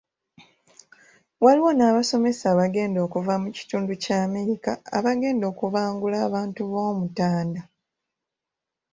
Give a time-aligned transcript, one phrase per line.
[1.43, 7.61] Waliwo n’abasomesa abagenda okuva mu kitundu kya Amerika abagenda okubangula abantu b’Omutanda.